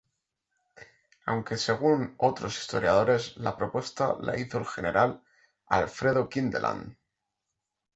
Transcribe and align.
Aunque 1.27 1.57
según 1.57 2.15
otros 2.17 2.57
historiadores 2.57 3.37
la 3.37 3.55
propuesta 3.55 4.15
la 4.19 4.35
hizo 4.35 4.57
el 4.57 4.65
general 4.65 5.21
Alfredo 5.67 6.27
Kindelán. 6.27 6.97